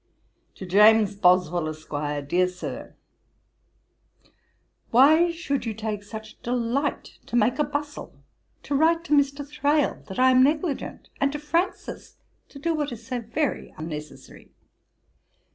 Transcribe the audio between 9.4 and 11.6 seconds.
Thrale that I am negligent, and to